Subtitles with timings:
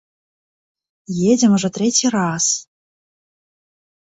[1.33, 2.45] Едзем ужо трэці раз.